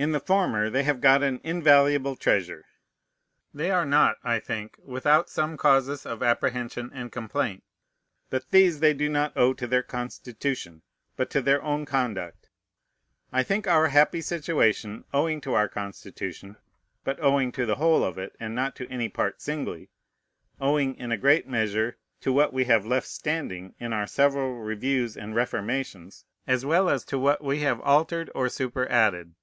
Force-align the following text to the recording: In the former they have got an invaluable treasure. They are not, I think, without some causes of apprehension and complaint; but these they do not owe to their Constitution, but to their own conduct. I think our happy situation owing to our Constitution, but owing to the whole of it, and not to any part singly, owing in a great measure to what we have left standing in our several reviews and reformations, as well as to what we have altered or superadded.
In 0.00 0.12
the 0.12 0.18
former 0.20 0.70
they 0.70 0.82
have 0.84 1.02
got 1.02 1.22
an 1.22 1.42
invaluable 1.44 2.16
treasure. 2.16 2.64
They 3.52 3.70
are 3.70 3.84
not, 3.84 4.16
I 4.24 4.38
think, 4.40 4.76
without 4.82 5.28
some 5.28 5.58
causes 5.58 6.06
of 6.06 6.22
apprehension 6.22 6.90
and 6.94 7.12
complaint; 7.12 7.62
but 8.30 8.50
these 8.50 8.80
they 8.80 8.94
do 8.94 9.10
not 9.10 9.36
owe 9.36 9.52
to 9.52 9.66
their 9.66 9.82
Constitution, 9.82 10.80
but 11.16 11.28
to 11.32 11.42
their 11.42 11.62
own 11.62 11.84
conduct. 11.84 12.48
I 13.30 13.42
think 13.42 13.66
our 13.66 13.88
happy 13.88 14.22
situation 14.22 15.04
owing 15.12 15.38
to 15.42 15.52
our 15.52 15.68
Constitution, 15.68 16.56
but 17.04 17.22
owing 17.22 17.52
to 17.52 17.66
the 17.66 17.76
whole 17.76 18.02
of 18.02 18.16
it, 18.16 18.34
and 18.40 18.54
not 18.54 18.74
to 18.76 18.88
any 18.88 19.10
part 19.10 19.42
singly, 19.42 19.90
owing 20.58 20.94
in 20.96 21.12
a 21.12 21.18
great 21.18 21.46
measure 21.46 21.98
to 22.22 22.32
what 22.32 22.54
we 22.54 22.64
have 22.64 22.86
left 22.86 23.06
standing 23.06 23.74
in 23.78 23.92
our 23.92 24.06
several 24.06 24.60
reviews 24.60 25.14
and 25.14 25.34
reformations, 25.34 26.24
as 26.46 26.64
well 26.64 26.88
as 26.88 27.04
to 27.04 27.18
what 27.18 27.44
we 27.44 27.58
have 27.60 27.82
altered 27.82 28.30
or 28.34 28.48
superadded. 28.48 29.34